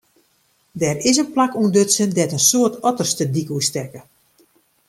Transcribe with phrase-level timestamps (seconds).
[0.81, 4.01] Der is in plak ûntdutsen dêr't in soad otters de dyk oerstekke.